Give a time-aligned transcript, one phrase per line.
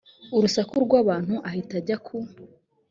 [0.35, 2.15] urusaku rw abantu ahita ajya ku